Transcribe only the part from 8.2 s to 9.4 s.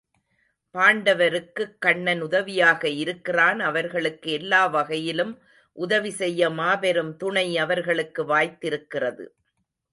வாய்த்திருக்கிறது.